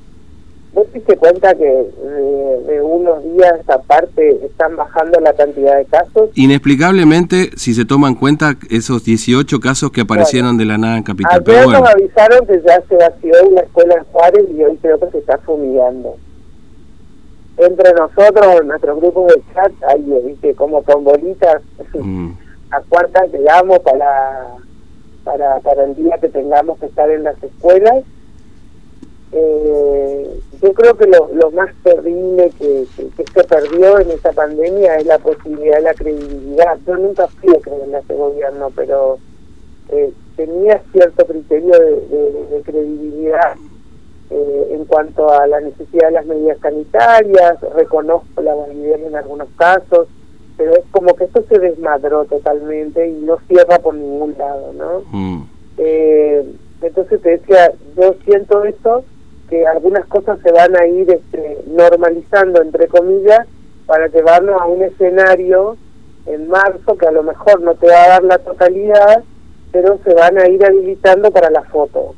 Vos 0.76 0.86
te 0.88 0.98
diste 0.98 1.16
cuenta 1.16 1.54
que 1.54 1.64
de, 1.64 2.82
unos 2.82 3.24
días 3.24 3.54
esta 3.58 3.80
parte 3.80 4.44
están 4.44 4.76
bajando 4.76 5.18
la 5.20 5.32
cantidad 5.32 5.74
de 5.78 5.86
casos. 5.86 6.28
Inexplicablemente, 6.34 7.50
si 7.56 7.72
se 7.72 7.86
toman 7.86 8.12
en 8.12 8.18
cuenta 8.18 8.56
esos 8.68 9.02
18 9.02 9.58
casos 9.58 9.90
que 9.90 10.02
aparecieron 10.02 10.58
de 10.58 10.66
la 10.66 10.76
nada 10.76 10.98
en 10.98 11.02
Capital. 11.02 11.42
Ayer 11.46 11.66
nos 11.66 11.88
avisaron 11.88 12.46
que 12.46 12.60
ya 12.60 12.78
se 12.88 12.94
vació 12.96 13.32
una 13.48 13.62
escuela 13.62 13.94
en 13.94 14.04
Juárez 14.04 14.44
y 14.54 14.62
hoy 14.64 14.76
creo 14.82 15.00
que 15.00 15.10
se 15.12 15.18
está 15.18 15.38
fumigando. 15.38 16.16
Entre 17.56 17.92
nosotros, 17.94 18.66
nuestro 18.66 18.96
grupo 18.96 19.26
de 19.28 19.42
chat, 19.54 19.72
ahí 19.88 20.04
viste, 20.26 20.54
como 20.54 20.82
con 20.82 21.04
bolitas, 21.04 21.62
mm. 21.94 22.32
a 22.72 22.80
cuántas 22.86 23.32
llegamos 23.32 23.78
para, 23.78 24.56
para, 25.24 25.58
para 25.60 25.84
el 25.84 25.96
día 25.96 26.18
que 26.20 26.28
tengamos 26.28 26.78
que 26.78 26.84
estar 26.86 27.08
en 27.08 27.24
las 27.24 27.42
escuelas 27.42 28.04
eh, 29.32 30.40
yo 30.62 30.72
creo 30.72 30.96
que 30.96 31.06
lo, 31.06 31.28
lo 31.34 31.50
más 31.50 31.70
terrible 31.82 32.50
que, 32.58 32.86
se 32.96 33.44
perdió 33.44 33.98
en 33.98 34.10
esta 34.10 34.32
pandemia 34.32 34.96
es 34.96 35.06
la 35.06 35.18
posibilidad 35.18 35.76
de 35.76 35.82
la 35.82 35.94
credibilidad. 35.94 36.78
Yo 36.86 36.96
nunca 36.96 37.26
fui 37.26 37.54
a 37.54 37.60
creer 37.60 37.82
en 37.84 37.94
este 37.94 38.14
gobierno, 38.14 38.70
pero 38.74 39.18
eh, 39.90 40.12
tenía 40.36 40.80
cierto 40.92 41.26
criterio 41.26 41.72
de, 41.72 42.62
credibilidad 42.64 43.56
eh, 44.30 44.68
en 44.72 44.84
cuanto 44.86 45.30
a 45.30 45.46
la 45.46 45.60
necesidad 45.60 46.08
de 46.08 46.14
las 46.14 46.26
medidas 46.26 46.58
sanitarias, 46.60 47.60
reconozco 47.74 48.42
la 48.42 48.54
validez 48.54 49.00
en 49.06 49.16
algunos 49.16 49.48
casos, 49.56 50.08
pero 50.56 50.74
es 50.74 50.84
como 50.90 51.14
que 51.14 51.24
esto 51.24 51.44
se 51.48 51.58
desmadró 51.58 52.24
totalmente 52.24 53.06
y 53.06 53.12
no 53.12 53.38
cierra 53.46 53.78
por 53.78 53.94
ningún 53.94 54.34
lado, 54.38 54.72
¿no? 54.72 55.02
Mm. 55.12 55.48
Eh, 55.78 56.44
entonces 56.80 57.20
te 57.20 57.30
decía, 57.30 57.72
yo 57.96 58.14
siento 58.24 58.64
eso 58.64 59.04
que 59.48 59.66
algunas 59.66 60.06
cosas 60.06 60.38
se 60.42 60.52
van 60.52 60.76
a 60.76 60.86
ir 60.86 61.10
este, 61.10 61.58
normalizando, 61.66 62.62
entre 62.62 62.88
comillas, 62.88 63.46
para 63.86 64.08
llevarnos 64.08 64.60
a 64.60 64.66
un 64.66 64.82
escenario 64.82 65.76
en 66.26 66.48
marzo 66.48 66.96
que 66.96 67.06
a 67.06 67.12
lo 67.12 67.22
mejor 67.22 67.60
no 67.60 67.74
te 67.74 67.86
va 67.86 68.04
a 68.04 68.08
dar 68.08 68.24
la 68.24 68.38
totalidad, 68.38 69.22
pero 69.70 69.98
se 70.04 70.14
van 70.14 70.38
a 70.38 70.48
ir 70.48 70.64
habilitando 70.64 71.30
para 71.30 71.50
la 71.50 71.62
foto. 71.62 72.14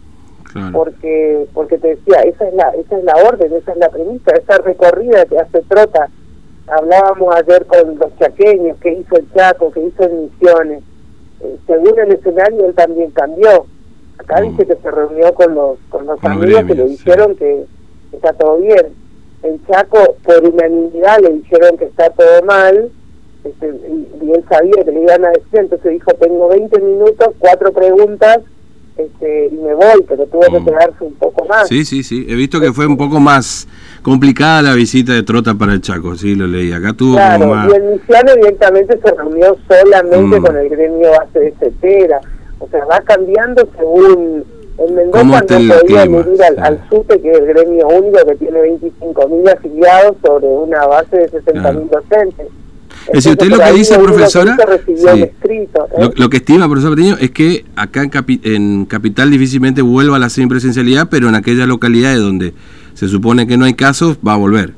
Porque 0.73 1.47
porque 1.52 1.78
te 1.78 1.88
decía, 1.88 2.20
esa 2.23 2.49
es 2.49 2.54
la 2.54 2.70
esa 2.70 2.99
es 2.99 3.04
la 3.04 3.14
orden, 3.28 3.52
esa 3.52 3.70
es 3.70 3.78
la 3.78 3.90
premisa, 3.90 4.32
esa 4.32 4.58
recorrida 4.58 5.25
que 5.26 5.38
hace 5.38 5.62
Trota. 5.62 6.08
Hablábamos 6.66 7.35
ayer 7.37 7.64
con 7.66 7.97
los 7.97 8.18
chaqueños, 8.18 8.76
que 8.78 8.92
hizo 8.92 9.16
el 9.16 9.32
Chaco, 9.35 9.70
que 9.70 9.85
hizo 9.85 10.02
en 10.02 10.23
Misiones. 10.23 10.82
Eh, 11.40 11.56
según 11.66 11.99
el 11.99 12.12
escenario, 12.12 12.66
él 12.66 12.75
también 12.75 13.11
cambió 13.12 13.66
Acá 14.18 14.40
mm. 14.40 14.50
dice 14.50 14.66
que 14.66 14.76
se 14.76 14.90
reunió 14.90 15.32
con 15.34 15.54
los, 15.54 15.78
con 15.88 16.06
los 16.06 16.22
amigos 16.25 16.64
que 16.64 16.75
le 16.75 16.84
dijeron 16.84 17.37
que 17.37 17.64
está 18.12 18.32
todo 18.32 18.58
bien. 18.58 18.87
En 19.42 19.64
Chaco, 19.66 20.16
por 20.25 20.44
unanimidad, 20.44 21.20
le 21.20 21.34
dijeron 21.34 21.76
que 21.78 21.84
está 21.84 22.10
todo 22.10 22.42
mal. 22.42 22.90
Este, 23.44 23.66
y, 23.68 24.30
él 24.32 24.44
sabía 24.48 24.84
que 24.84 24.90
le 24.90 25.02
iban 25.02 25.25
a 25.25 25.30
decir, 25.30 25.60
entonces 25.60 25.92
dijo, 25.92 26.12
tengo 26.20 26.48
20 26.48 26.80
minutos, 26.80 27.28
cuatro 27.38 27.72
preguntas, 27.72 28.40
este, 28.96 29.48
y 29.52 29.56
me 29.56 29.75
voy, 29.75 30.04
pero 30.08 30.26
tuvo 30.26 30.40
que 30.40 30.58
mm. 30.58 30.64
quedarse 30.64 31.04
un 31.04 31.14
poco 31.14 31.46
más. 31.46 31.68
Sí, 31.68 31.84
sí, 31.84 32.02
sí. 32.02 32.26
He 32.28 32.34
visto 32.34 32.60
que 32.60 32.72
fue 32.72 32.87
un 32.87 32.96
poco 32.96 33.20
más 33.20 33.68
complicada 34.02 34.60
la 34.60 34.75
visita 34.75 35.12
de 35.12 35.22
Trota 35.22 35.54
para 35.54 35.72
el 35.72 35.80
Chaco, 35.80 36.16
sí, 36.16 36.34
lo 36.34 36.48
leí. 36.48 36.72
Acá 36.72 36.92
tuvo 36.92 37.14
claro, 37.14 37.46
más... 37.46 37.70
y 37.70 37.76
el 37.76 37.82
Misiano 37.84 38.32
evidentemente 38.32 38.98
se 38.98 39.14
reunió 39.14 39.56
solamente 39.68 40.40
mm. 40.40 40.42
con 40.42 40.56
el 40.56 40.68
gremio 40.68 41.10
base 41.12 41.38
de. 41.38 41.54
O 42.58 42.68
sea, 42.68 42.84
va 42.84 43.00
cambiando 43.00 43.68
según... 43.76 44.44
En 44.78 44.94
Mendoza 44.94 45.58
no 45.58 45.74
podía 45.74 46.06
medir 46.06 46.40
al, 46.40 46.58
al, 46.60 46.88
SUTE, 46.88 47.20
que 47.20 47.32
es 47.32 47.38
el 47.38 47.46
gremio 47.46 47.88
único 47.88 48.24
que 48.24 48.36
tiene 48.36 48.60
25.000 48.60 49.52
afiliados 49.52 50.16
sobre 50.24 50.46
una 50.46 50.86
base 50.86 51.16
de 51.16 51.28
60.000 51.32 51.90
docentes. 51.90 52.46
Es 53.08 53.12
decir, 53.12 53.32
usted 53.32 53.48
lo 53.48 53.58
que 53.58 53.72
dice, 53.72 53.98
profesora, 53.98 54.56
¿eh? 54.56 56.10
lo, 56.14 56.30
que 56.30 56.36
estima, 56.36 56.68
profesor 56.68 56.94
Patiño, 56.94 57.16
es 57.20 57.32
que 57.32 57.64
acá 57.74 58.04
en, 58.04 58.10
en 58.44 58.84
Capital 58.84 59.32
difícilmente 59.32 59.82
vuelva 59.82 60.14
a 60.14 60.20
la 60.20 60.28
semipresencialidad, 60.28 61.08
pero 61.10 61.28
en 61.28 61.34
aquellas 61.34 61.66
localidades 61.66 62.20
donde 62.20 62.54
se 62.94 63.08
supone 63.08 63.48
que 63.48 63.56
no 63.56 63.64
hay 63.64 63.74
casos, 63.74 64.18
va 64.24 64.34
a 64.34 64.36
volver 64.36 64.77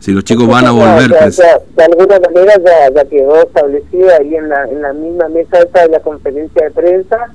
si 0.00 0.12
los 0.12 0.24
chicos 0.24 0.46
van 0.46 0.66
a 0.66 0.70
volver. 0.70 1.10
pues. 1.18 1.36
de 1.36 1.84
alguna 1.84 2.20
manera 2.20 2.54
ya, 2.64 2.90
ya, 2.94 3.04
quedó 3.04 3.42
establecido 3.42 4.08
ahí 4.18 4.34
en 4.36 4.48
la, 4.48 4.64
en 4.64 4.82
la 4.82 4.92
misma 4.92 5.28
mesa 5.28 5.60
esta 5.60 5.82
de 5.82 5.88
la 5.88 6.00
conferencia 6.00 6.64
de 6.64 6.70
prensa, 6.70 7.34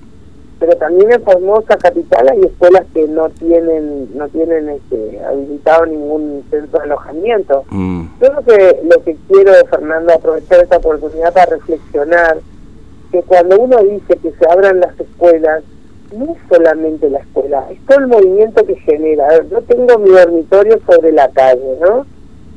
pero 0.60 0.78
también 0.78 1.12
en 1.12 1.22
Formosa 1.24 1.76
Capital 1.78 2.30
hay 2.30 2.42
escuelas 2.42 2.84
que 2.94 3.06
no 3.08 3.30
tienen 3.32 4.18
no 4.18 4.30
tienen 4.30 4.70
este, 4.70 5.20
habilitado 5.26 5.86
ningún 5.88 6.44
centro 6.50 6.80
de 6.80 6.86
alojamiento. 6.86 7.66
Mm. 7.70 8.06
Yo 8.22 8.34
lo 8.34 8.42
que, 8.44 8.80
lo 8.84 9.04
que 9.04 9.18
quiero, 9.28 9.52
Fernando, 9.70 10.14
aprovechar 10.14 10.64
esta 10.64 10.78
oportunidad 10.78 11.34
para 11.34 11.58
reflexionar 11.58 12.38
que 13.12 13.22
cuando 13.24 13.60
uno 13.60 13.78
dice 13.84 14.16
que 14.18 14.32
se 14.32 14.50
abran 14.50 14.80
las 14.80 14.98
escuelas, 15.00 15.64
no 16.16 16.32
es 16.32 16.38
solamente 16.48 17.10
la 17.10 17.20
escuela, 17.20 17.66
es 17.70 17.80
todo 17.86 18.00
el 18.00 18.08
movimiento 18.08 18.66
que 18.66 18.76
genera. 18.76 19.44
yo 19.50 19.62
tengo 19.64 19.98
mi 20.00 20.12
dormitorio 20.12 20.80
sobre 20.88 21.12
la 21.12 21.28
calle, 21.30 21.78
¿no? 21.82 22.06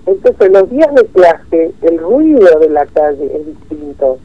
Entonces, 0.07 0.53
los 0.53 0.71
días 0.71 0.95
de 0.95 1.05
clase, 1.07 1.73
el 1.83 1.99
ruido 1.99 2.59
de 2.61 2.71
la 2.71 2.87
calle 2.87 3.31
es 3.35 3.47
distinto. 3.47 4.19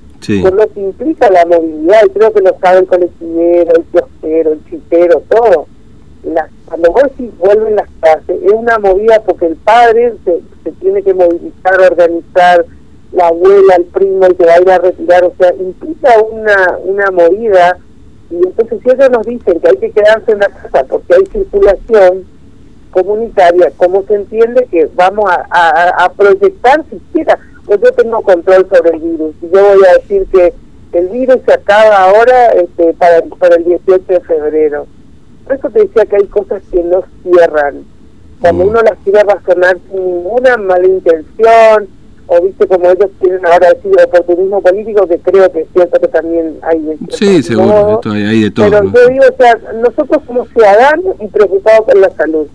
Por 0.44 0.54
lo 0.54 0.72
que 0.72 0.80
implica 0.80 1.32
la 1.32 1.46
movilidad, 1.46 2.02
y 2.06 2.10
creo 2.10 2.32
que 2.32 2.42
lo 2.42 2.56
sabe 2.60 2.80
el 2.80 2.86
colectivero, 2.86 3.74
el 3.76 3.84
kiosquero, 3.86 4.52
el 4.54 4.66
chipero, 4.70 5.24
todo. 5.28 5.66
cuando 6.66 6.92
vos 6.92 7.04
decís 7.04 7.36
vuelven 7.40 7.76
las 7.76 7.90
clases, 8.00 8.44
es 8.44 8.52
una 8.52 8.78
movida 8.78 9.20
porque 9.26 9.48
el 9.48 9.56
padre 9.56 10.14
se, 10.24 10.42
se 10.64 10.72
tiene 10.74 11.02
que 11.02 11.16
movilizar, 11.16 11.82
organizar, 11.82 12.66
la 13.14 13.28
abuela, 13.28 13.76
el 13.78 13.86
primo, 13.86 14.26
el 14.26 14.36
que 14.36 14.46
va 14.46 14.54
a 14.54 14.62
ir 14.62 14.70
a 14.70 14.78
retirar, 14.78 15.24
o 15.26 15.34
sea, 15.38 15.54
implica 15.56 16.14
una, 16.22 16.78
una 16.84 17.12
movida. 17.12 17.78
Y 18.30 18.36
entonces, 18.36 18.80
si 18.84 18.90
ellos 18.90 19.10
nos 19.12 19.26
dicen 19.26 19.60
que 19.60 19.68
hay 19.68 19.78
que 19.78 19.92
quedarse 19.92 20.32
en 20.32 20.40
la 20.40 20.48
casa 20.48 20.86
porque 20.86 21.16
hay 21.16 21.26
circulación, 21.26 22.26
comunitaria, 22.92 23.72
como 23.78 24.04
se 24.04 24.16
entiende 24.16 24.68
que 24.70 24.90
vamos 24.96 25.30
a, 25.30 26.06
a, 26.06 26.12
proyectar 26.14 26.84
siquiera, 26.90 27.38
pues 27.66 27.80
yo 27.82 27.92
tengo 27.94 28.22
control 28.22 28.68
sobre 28.70 28.92
el 28.92 29.00
virus 29.00 29.36
y 29.42 29.50
yo 29.50 29.64
voy 29.64 29.86
a 29.90 29.98
decir 30.00 30.28
que 30.32 30.54
el 30.94 31.08
virus 31.08 31.38
se 31.46 31.54
acaba 31.54 32.04
ahora 32.04 32.48
este, 32.52 32.94
para, 32.94 33.22
para 33.40 33.56
el 33.56 33.64
18 33.64 34.04
de 34.08 34.20
febrero. 34.20 34.88
Por 35.46 35.56
eso 35.56 35.70
te 35.70 35.80
decía 35.80 36.06
que 36.06 36.18
hay 36.18 36.28
cosas 36.28 36.62
que 36.70 36.84
no 36.84 37.04
cierran. 37.24 37.86
Cuando 38.42 38.66
mm. 38.66 38.68
uno 38.68 38.82
las 38.82 38.98
quiere 39.04 39.24
razonar 39.24 39.78
sin 39.90 40.06
ninguna 40.06 40.58
mala 40.58 40.86
intención, 40.86 41.88
o 42.28 42.42
viste 42.42 42.68
como 42.68 42.90
ellos 42.90 43.10
quieren 43.20 43.46
ahora 43.46 43.70
decir 43.70 43.92
oportunismo 44.06 44.62
político, 44.62 45.08
que 45.08 45.20
creo 45.20 45.52
que 45.52 45.62
es 45.62 45.68
cierto 45.74 46.00
que 46.00 46.08
también 46.08 46.58
hay 46.62 46.80
de 46.80 46.98
Sí, 47.10 47.42
seguro, 47.42 48.02
hay 48.06 48.44
de 48.44 48.52
todo. 48.52 48.70
Pero 48.70 48.84
yo 48.84 49.08
digo, 49.08 49.26
o 49.32 49.38
sea, 49.38 49.58
nosotros 49.82 50.22
somos 50.28 50.50
ciudadanos 50.50 51.16
y 51.20 51.28
preocupados 51.28 51.86
por 51.86 51.98
la 51.98 52.10
salud 52.12 52.48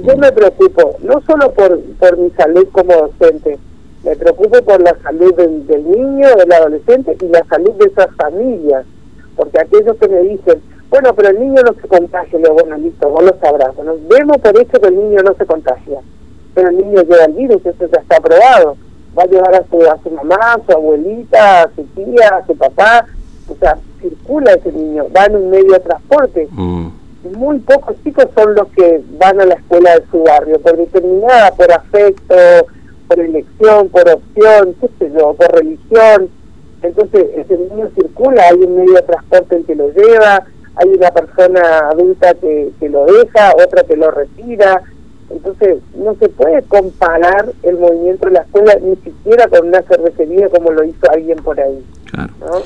yo 0.00 0.16
me 0.16 0.32
preocupo 0.32 0.96
no 1.02 1.20
solo 1.22 1.52
por, 1.52 1.78
por 1.98 2.16
mi 2.16 2.30
salud 2.30 2.66
como 2.72 2.94
docente, 2.94 3.58
me 4.04 4.16
preocupo 4.16 4.62
por 4.62 4.80
la 4.80 4.96
salud 5.02 5.34
del, 5.34 5.66
niño, 5.68 6.28
del 6.36 6.52
adolescente 6.52 7.16
y 7.20 7.28
la 7.28 7.44
salud 7.44 7.72
de 7.72 7.86
esas 7.86 8.08
familias. 8.16 8.84
Porque 9.36 9.60
aquellos 9.60 9.96
que 9.96 10.08
me 10.08 10.20
dicen, 10.22 10.62
bueno, 10.90 11.14
pero 11.14 11.28
el 11.28 11.40
niño 11.40 11.62
no 11.62 11.74
se 11.74 11.86
contagia, 11.86 12.38
le 12.38 12.50
bueno, 12.50 12.76
listo, 12.78 13.08
vos 13.08 13.22
lo 13.22 13.38
sabrás. 13.38 13.76
Bueno, 13.76 13.94
vemos 14.08 14.38
por 14.38 14.58
hecho 14.58 14.80
que 14.80 14.88
el 14.88 14.96
niño 14.96 15.22
no 15.22 15.34
se 15.34 15.46
contagia, 15.46 16.00
pero 16.54 16.70
el 16.70 16.78
niño 16.78 17.02
lleva 17.02 17.24
el 17.26 17.32
virus, 17.32 17.64
eso 17.64 17.86
ya 17.86 18.00
está 18.00 18.16
aprobado. 18.16 18.76
Va 19.16 19.24
a 19.24 19.26
llevar 19.26 19.54
a 19.54 19.64
su, 19.68 19.82
a 19.82 19.98
su 20.02 20.10
mamá, 20.10 20.36
a 20.54 20.60
su 20.66 20.72
abuelita, 20.72 21.62
a 21.62 21.70
su 21.74 21.84
tía, 21.94 22.28
a 22.28 22.46
su 22.46 22.56
papá, 22.56 23.06
o 23.48 23.54
sea, 23.56 23.78
circula 24.00 24.52
ese 24.54 24.72
niño, 24.72 25.06
va 25.14 25.26
en 25.26 25.36
un 25.36 25.50
medio 25.50 25.74
de 25.74 25.80
transporte. 25.80 26.48
Mm 26.50 27.01
muy 27.24 27.58
pocos 27.60 27.96
chicos 28.02 28.26
son 28.34 28.54
los 28.54 28.68
que 28.68 29.02
van 29.18 29.40
a 29.40 29.46
la 29.46 29.54
escuela 29.54 29.98
de 29.98 30.04
su 30.10 30.22
barrio, 30.22 30.60
por 30.60 30.76
determinada, 30.76 31.52
por 31.52 31.72
afecto, 31.72 32.34
por 33.08 33.20
elección, 33.20 33.88
por 33.88 34.08
opción, 34.08 34.74
qué 34.80 34.88
sé 34.98 35.12
yo, 35.16 35.34
por 35.34 35.52
religión. 35.52 36.28
Entonces, 36.82 37.26
ese 37.36 37.56
niño 37.56 37.90
circula, 37.94 38.42
hay 38.48 38.58
un 38.58 38.76
medio 38.76 38.94
de 38.94 39.02
transporte 39.02 39.56
en 39.56 39.64
que 39.64 39.74
lo 39.74 39.88
lleva, 39.92 40.44
hay 40.74 40.88
una 40.88 41.10
persona 41.10 41.60
adulta 41.90 42.34
que, 42.34 42.72
que 42.80 42.88
lo 42.88 43.06
deja, 43.06 43.52
otra 43.64 43.84
que 43.84 43.96
lo 43.96 44.10
retira. 44.10 44.82
Entonces, 45.30 45.78
no 45.94 46.14
se 46.16 46.28
puede 46.28 46.62
comparar 46.62 47.52
el 47.62 47.78
movimiento 47.78 48.26
de 48.26 48.32
la 48.32 48.40
escuela 48.40 48.74
ni 48.82 48.96
siquiera 48.96 49.46
con 49.46 49.68
una 49.68 49.82
cervecería 49.82 50.48
como 50.48 50.72
lo 50.72 50.84
hizo 50.84 51.10
alguien 51.10 51.38
por 51.38 51.58
ahí. 51.60 51.84
Claro. 52.10 52.64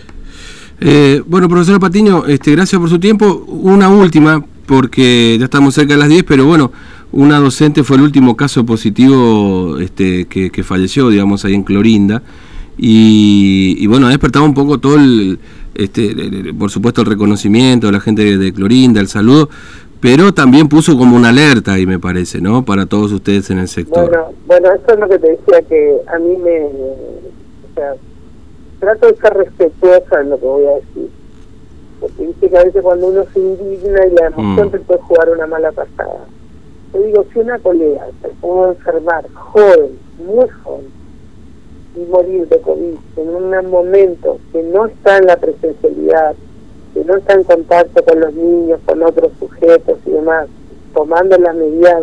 Eh, 0.81 1.23
bueno, 1.27 1.49
profesor 1.49 1.81
Patiño, 1.81 2.27
este, 2.27 2.53
gracias 2.53 2.81
por 2.81 2.91
su 2.91 2.99
tiempo. 2.99 3.45
Una 3.47 3.89
última, 3.89 4.45
porque 4.67 5.37
ya 5.39 5.45
estamos 5.45 5.75
cerca 5.75 5.95
de 5.95 6.01
las 6.01 6.09
10, 6.09 6.25
pero 6.25 6.47
bueno, 6.47 6.73
una 7.13 7.39
docente 7.39 7.83
fue 7.85 7.97
el 7.97 8.03
último 8.03 8.37
caso 8.37 8.67
positivo 8.67 9.79
este, 9.79 10.27
que, 10.27 10.63
falleció, 10.63 11.09
digamos, 11.09 11.45
ahí 11.45 11.55
en 11.55 11.63
Clorinda. 11.63 12.23
Y, 12.79 13.87
bueno, 13.87 14.07
ha 14.07 14.11
despertado 14.11 14.45
un 14.45 14.53
poco 14.53 14.79
todo 14.79 14.97
el, 14.97 15.39
este, 15.75 16.53
por 16.59 16.71
supuesto, 16.71 17.01
el 17.01 17.07
reconocimiento 17.07 17.87
de 17.87 17.93
la 17.93 18.01
gente 18.01 18.37
de, 18.37 18.53
Clorinda, 18.53 19.01
el 19.01 19.09
saludo, 19.09 19.49
pero 20.01 20.35
también 20.35 20.69
puso 20.69 20.99
como 20.99 21.17
una 21.17 21.31
alerta 21.31 21.73
ahí, 21.73 21.87
me 21.87 21.99
parece, 21.99 22.43
¿no? 22.43 22.67
Para 22.67 22.85
todos 22.85 23.13
ustedes 23.13 23.49
en 23.49 23.59
el 23.59 23.69
sector. 23.69 24.11
Bueno, 24.11 24.25
bueno, 24.47 24.69
eso 24.75 24.93
es 24.93 25.01
lo 25.01 25.09
que 25.09 25.19
te 25.19 25.29
decía, 25.31 25.63
que 25.67 25.97
a 26.15 26.19
mí 26.19 26.37
me... 26.37 26.61
O 26.61 27.75
sea, 27.75 27.95
trato 28.81 29.07
de 29.07 29.17
ser 29.17 29.35
respetuosa 29.35 30.21
en 30.21 30.31
lo 30.31 30.39
que 30.39 30.47
voy 30.47 30.67
a 30.67 30.75
decir. 30.75 31.11
Porque 32.01 32.27
dice 32.27 32.51
que 32.51 32.59
a 32.59 32.65
veces 32.65 32.83
cuando 32.83 33.09
uno 33.09 33.25
se 33.33 33.41
indigna 33.41 34.07
y 34.07 34.11
la 34.11 34.27
emoción 34.27 34.69
mm. 34.69 34.71
te 34.71 34.79
puede 34.81 35.01
jugar 35.01 35.31
una 35.31 35.47
mala 35.47 35.73
pasada. 35.73 36.27
Te 36.93 37.03
digo, 37.03 37.25
si 37.33 37.39
una 37.39 37.59
colega 37.59 38.07
se 38.23 38.29
puede 38.29 38.71
enfermar, 38.71 39.27
joven, 39.33 39.99
muy 40.19 40.49
joven, 40.49 40.97
y 41.97 42.01
morir 42.11 42.47
de 42.49 42.61
COVID 42.61 42.95
en 43.17 43.29
un 43.29 43.71
momento 43.71 44.39
que 44.53 44.63
no 44.63 44.87
está 44.87 45.17
en 45.17 45.27
la 45.27 45.37
presencialidad, 45.37 46.35
que 46.93 47.05
no 47.05 47.17
está 47.17 47.35
en 47.35 47.45
contacto 47.45 48.05
con 48.05 48.21
los 48.21 48.35
niños, 48.35 48.81
con 48.85 49.03
otros 49.03 49.33
sujetos 49.39 49.99
y 50.05 50.11
demás, 50.11 50.49
tomando 50.95 51.37
las 51.39 51.55
medidas 51.55 52.03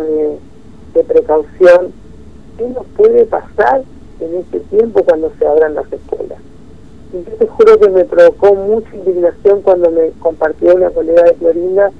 de, 0.94 1.04
precaución, 1.04 1.92
¿qué 2.56 2.68
nos 2.68 2.86
puede 2.96 3.24
pasar 3.24 3.82
en 4.20 4.34
este 4.36 4.60
tiempo 4.60 5.02
cuando 5.02 5.32
se 5.38 5.46
abran 5.46 5.74
las 5.74 5.92
escuelas? 5.92 6.38
Yo 7.14 7.32
te 7.38 7.46
juro 7.46 7.78
que 7.78 7.88
me 7.90 8.04
provocó 8.04 8.54
mucha 8.54 8.92
indignación 8.96 9.62
cuando 9.62 9.88
me 9.88 10.10
compartió 10.18 10.74
una 10.74 10.90
colega 10.90 11.22
de 11.22 11.34
Florinda, 11.34 11.92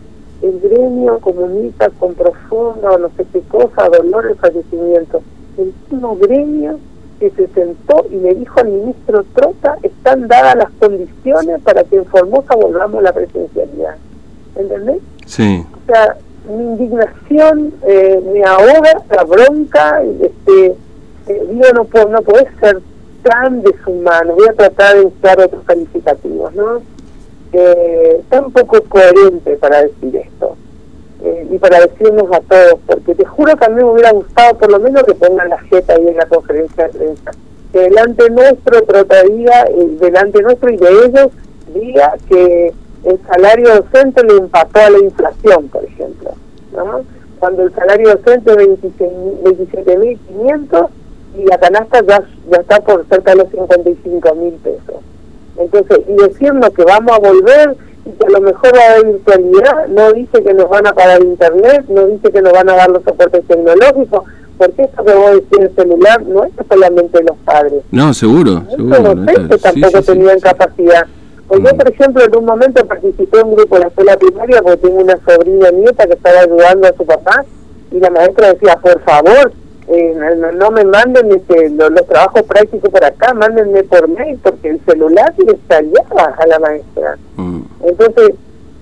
el 0.42 0.60
gremio 0.60 1.20
comunica 1.20 1.88
con 1.90 2.14
profundo, 2.14 2.98
no 2.98 3.08
sé 3.16 3.24
qué 3.32 3.40
cosa, 3.42 3.88
dolor, 3.88 4.26
el 4.26 4.34
fallecimiento. 4.36 5.22
El 5.56 5.72
mismo 5.88 6.16
gremio 6.16 6.80
que 7.20 7.30
se 7.30 7.46
sentó 7.48 8.04
y 8.10 8.16
le 8.16 8.34
dijo 8.34 8.58
al 8.58 8.68
ministro 8.68 9.24
Trota, 9.34 9.78
están 9.84 10.26
dadas 10.26 10.56
las 10.56 10.70
condiciones 10.80 11.60
para 11.62 11.84
que 11.84 11.96
en 11.96 12.06
Formosa 12.06 12.56
volvamos 12.56 12.98
a 12.98 13.02
la 13.02 13.12
presencialidad. 13.12 13.94
¿Entendés? 14.56 14.98
Sí. 15.26 15.64
O 15.72 15.86
sea, 15.86 16.16
mi 16.48 16.64
indignación 16.64 17.72
eh, 17.86 18.20
me 18.32 18.42
ahoga, 18.42 19.02
la 19.10 19.22
bronca, 19.22 20.02
este, 20.20 20.76
eh, 21.28 21.46
digo, 21.50 21.66
no, 21.72 22.08
no 22.08 22.22
puede 22.22 22.48
ser 22.58 22.82
tan 23.24 23.62
deshumano, 23.62 24.34
voy 24.34 24.46
a 24.48 24.52
tratar 24.52 24.96
de 24.96 25.06
usar 25.06 25.40
otros 25.40 25.64
calificativos, 25.64 26.54
¿no? 26.54 26.82
Eh, 27.52 28.22
tan 28.28 28.52
poco 28.52 28.80
coherente 28.82 29.56
para 29.56 29.82
decir 29.82 30.14
esto. 30.16 30.56
Eh, 31.22 31.48
y 31.52 31.58
para 31.58 31.80
decirnos 31.80 32.30
a 32.32 32.40
todos, 32.40 32.80
porque 32.86 33.14
te 33.14 33.24
juro 33.24 33.56
que 33.56 33.64
a 33.64 33.68
mí 33.68 33.76
me 33.76 33.84
hubiera 33.84 34.12
gustado 34.12 34.58
por 34.58 34.70
lo 34.70 34.78
menos 34.78 35.04
que 35.04 35.14
pongan 35.14 35.48
la 35.48 35.58
jeta 35.58 35.94
ahí 35.94 36.08
en 36.08 36.16
la 36.16 36.26
conferencia 36.26 36.84
de 36.84 36.98
prensa, 36.98 37.30
que 37.72 37.78
delante 37.78 38.28
nuestro 38.28 38.82
trota 38.82 39.22
diga, 39.22 39.64
eh, 39.70 39.96
delante 40.00 40.42
nuestro 40.42 40.70
y 40.70 40.76
de 40.76 41.06
ellos 41.06 41.28
diga 41.72 42.14
que 42.28 42.74
el 43.04 43.20
salario 43.26 43.76
docente 43.76 44.22
le 44.24 44.36
empató 44.36 44.80
a 44.80 44.90
la 44.90 44.98
inflación, 44.98 45.68
por 45.68 45.82
ejemplo, 45.84 46.32
¿no? 46.76 47.00
cuando 47.38 47.62
el 47.62 47.74
salario 47.74 48.16
docente 48.16 48.52
es 48.52 48.58
27.500 48.58 50.88
y 51.36 51.44
la 51.44 51.58
canasta 51.58 52.00
ya, 52.06 52.22
ya 52.50 52.56
está 52.58 52.80
por 52.80 53.04
cerca 53.08 53.32
de 53.32 53.38
los 53.38 53.48
55.000 53.48 54.52
pesos. 54.58 54.96
Entonces, 55.56 56.00
y 56.08 56.14
decirnos 56.14 56.70
que 56.70 56.84
vamos 56.84 57.12
a 57.12 57.18
volver 57.20 57.76
y 58.04 58.10
que 58.10 58.26
a 58.26 58.30
lo 58.30 58.40
mejor 58.40 58.76
va 58.76 58.80
a 58.80 58.92
haber 58.92 59.06
virtualidad, 59.06 59.88
no 59.88 60.12
dice 60.12 60.42
que 60.42 60.54
nos 60.54 60.68
van 60.68 60.86
a 60.86 60.92
pagar 60.92 61.22
internet, 61.22 61.84
no 61.88 62.06
dice 62.06 62.30
que 62.30 62.42
nos 62.42 62.52
van 62.52 62.68
a 62.68 62.76
dar 62.76 62.90
los 62.90 63.02
soportes 63.04 63.44
tecnológicos, 63.46 64.24
porque 64.58 64.82
esto 64.82 65.04
que 65.04 65.14
vos 65.14 65.32
decís 65.32 65.58
el 65.58 65.74
celular 65.74 66.22
no 66.22 66.44
es 66.44 66.52
solamente 66.68 67.22
los 67.22 67.36
padres. 67.44 67.82
No, 67.90 68.12
seguro, 68.14 68.62
seguro. 68.70 69.14
Los 69.14 69.60
tampoco 69.60 70.02
tenían 70.02 70.40
capacidad. 70.40 71.06
Pues 71.48 71.62
yo, 71.62 71.74
mm. 71.74 71.76
por 71.76 71.90
ejemplo, 71.90 72.24
en 72.24 72.36
un 72.36 72.44
momento 72.44 72.86
participé 72.86 73.40
en 73.40 73.46
un 73.48 73.56
grupo 73.56 73.74
de 73.76 73.82
la 73.82 73.88
escuela 73.88 74.16
primaria 74.16 74.62
porque 74.62 74.78
tengo 74.78 75.02
una 75.02 75.18
sobrina 75.24 75.70
nieta 75.70 76.06
que 76.06 76.14
estaba 76.14 76.40
ayudando 76.40 76.88
a 76.88 76.92
su 76.92 77.04
papá 77.04 77.44
y 77.90 78.00
la 78.00 78.10
maestra 78.10 78.52
decía, 78.52 78.76
por 78.76 79.00
favor, 79.02 79.52
eh, 79.88 80.52
no, 80.54 80.70
me 80.70 80.84
manden 80.84 81.30
este, 81.32 81.68
los, 81.70 82.06
trabajos 82.06 82.42
prácticos 82.42 82.90
por 82.90 83.04
acá, 83.04 83.34
mándenme 83.34 83.82
por 83.84 84.08
mail, 84.08 84.38
porque 84.42 84.70
el 84.70 84.80
celular 84.86 85.34
le 85.36 85.52
estallaba 85.52 86.34
a 86.38 86.46
la 86.46 86.58
maestra. 86.58 87.18
Mm. 87.36 87.60
Entonces, 87.84 88.30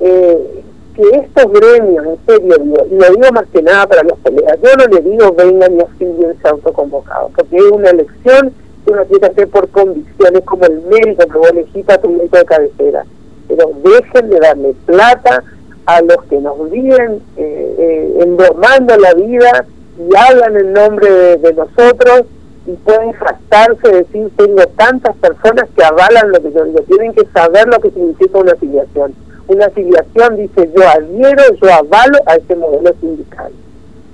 eh, 0.00 0.62
que 0.94 1.02
estos 1.02 1.52
gremios, 1.52 2.06
en 2.06 2.18
serio, 2.26 2.56
y 2.90 2.94
lo 2.94 3.10
digo 3.10 3.32
más 3.32 3.46
que 3.52 3.62
nada 3.62 3.86
para 3.86 4.02
los 4.04 4.18
colegas, 4.18 4.58
yo 4.62 4.70
no 4.76 4.84
le 4.86 5.00
digo 5.00 5.32
vengan 5.32 5.76
y 5.76 5.80
afíliense 5.80 6.48
autoconvocados, 6.48 7.32
porque 7.34 7.56
es 7.56 7.70
una 7.72 7.90
elección 7.90 8.52
que 8.84 8.92
uno 8.92 9.04
tiene 9.06 9.20
que 9.20 9.26
hacer 9.26 9.48
por 9.48 9.68
convicciones, 9.70 10.42
como 10.44 10.64
el 10.66 10.82
médico 10.82 11.26
que 11.26 11.38
vos 11.38 11.50
elegís 11.50 11.88
a 11.88 11.98
tu 11.98 12.10
médico 12.10 12.36
de 12.36 12.44
cabecera. 12.44 13.04
Pero 13.48 13.70
dejen 13.82 14.30
de 14.30 14.38
darle 14.38 14.74
plata 14.86 15.42
a 15.86 16.00
los 16.02 16.22
que 16.28 16.38
nos 16.38 16.70
viven 16.70 17.22
eh, 17.36 17.74
eh, 17.78 18.18
embromando 18.20 18.96
la 18.96 19.14
vida 19.14 19.66
y 19.98 20.16
hablan 20.16 20.56
en 20.56 20.72
nombre 20.72 21.36
de, 21.38 21.52
nosotros 21.54 22.22
y 22.66 22.72
pueden 22.72 23.12
jactarse, 23.12 23.88
decir, 23.88 24.30
tengo 24.36 24.62
tantas 24.76 25.16
personas 25.16 25.68
que 25.76 25.84
avalan 25.84 26.30
lo 26.30 26.40
que 26.42 26.52
yo 26.52 26.64
digo, 26.64 26.80
tienen 26.82 27.12
que 27.12 27.26
saber 27.34 27.66
lo 27.68 27.80
que 27.80 27.90
significa 27.90 28.38
una 28.38 28.52
afiliación. 28.52 29.14
Una 29.48 29.66
afiliación 29.66 30.36
dice, 30.36 30.70
yo 30.74 30.88
adhiero, 30.88 31.42
yo 31.60 31.72
avalo 31.72 32.18
a 32.26 32.36
ese 32.36 32.54
modelo 32.54 32.94
sindical. 33.00 33.52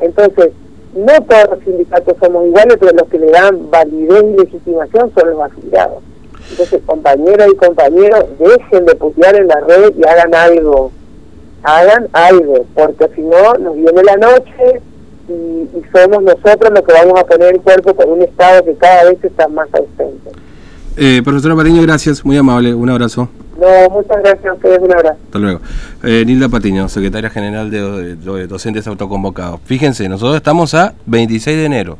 Entonces, 0.01 0.51
no 0.95 1.13
todos 1.29 1.51
los 1.51 1.65
sindicatos 1.65 2.17
somos 2.19 2.47
iguales, 2.47 2.77
pero 2.81 2.93
los 2.93 3.09
que 3.09 3.19
le 3.19 3.31
dan 3.31 3.71
validez 3.71 4.25
y 4.25 4.37
legitimación 4.41 5.13
son 5.15 5.31
los 5.31 5.41
afiliados. 5.41 6.03
Entonces, 6.51 6.81
compañeras 6.87 7.49
y 7.53 7.57
compañeros, 7.57 8.25
dejen 8.39 8.87
de 8.87 8.95
putear 8.95 9.37
en 9.37 9.49
la 9.49 9.61
red 9.61 9.93
y 9.97 10.09
hagan 10.09 10.35
algo. 10.35 10.91
Hagan 11.63 12.09
algo, 12.13 12.65
porque 12.75 13.09
si 13.15 13.21
no, 13.21 13.55
nos 13.55 13.75
viene 13.75 14.03
la 14.05 14.17
noche, 14.17 14.81
y, 15.29 15.69
somos 15.93 16.23
nosotros 16.23 16.73
los 16.73 16.83
que 16.83 16.93
vamos 16.93 17.21
a 17.21 17.25
poner 17.25 17.55
el 17.55 17.61
cuerpo 17.61 17.95
con 17.95 18.11
un 18.11 18.23
Estado 18.23 18.65
que 18.65 18.75
cada 18.75 19.05
vez 19.05 19.23
está 19.23 19.49
más 19.49 19.69
ausente. 19.73 20.31
Eh, 20.97 21.23
profesora 21.23 21.55
Patiño, 21.55 21.83
gracias, 21.83 22.25
muy 22.25 22.37
amable, 22.37 22.75
un 22.75 22.91
abrazo. 22.91 23.29
No, 23.59 23.91
muchas 23.91 24.19
gracias 24.23 24.47
a 24.47 24.55
ustedes, 24.55 24.79
un 24.81 24.93
abrazo. 24.93 25.19
Hasta 25.25 25.39
luego. 25.39 25.61
Eh, 26.03 26.25
Nilda 26.27 26.49
Patiño, 26.49 26.89
secretaria 26.89 27.31
general 27.31 27.71
de, 27.71 28.17
de 28.17 28.47
Docentes 28.47 28.87
Autoconvocados. 28.87 29.61
Fíjense, 29.65 30.09
nosotros 30.09 30.37
estamos 30.37 30.75
a 30.75 30.95
26 31.07 31.57
de 31.57 31.65
enero. 31.65 31.99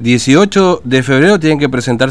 18 0.00 0.80
de 0.82 1.02
febrero 1.02 1.38
tienen 1.38 1.58
que 1.58 1.68
presentarse. 1.68 2.08